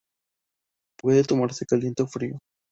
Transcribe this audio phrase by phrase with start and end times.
[0.99, 2.39] Puede tomarse caliente o frío.